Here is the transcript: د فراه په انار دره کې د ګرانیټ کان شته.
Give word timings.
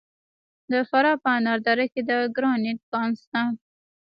د 0.71 0.73
فراه 0.89 1.17
په 1.23 1.29
انار 1.37 1.59
دره 1.67 1.85
کې 1.93 2.01
د 2.09 2.11
ګرانیټ 2.35 2.79
کان 2.91 3.09
شته. 3.21 3.41